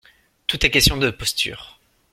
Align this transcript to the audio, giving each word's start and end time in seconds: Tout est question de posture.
Tout 0.47 0.65
est 0.65 0.71
question 0.71 0.97
de 0.97 1.11
posture. 1.11 1.79